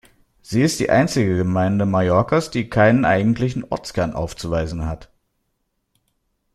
Sie 0.41 0.63
ist 0.63 0.79
die 0.79 0.89
einzige 0.89 1.37
Gemeinde 1.37 1.85
Mallorcas, 1.85 2.49
die 2.49 2.71
keinen 2.71 3.05
eigentlichen 3.05 3.63
Ortskern 3.63 4.13
aufzuweisen 4.13 4.87
hat. 4.87 5.11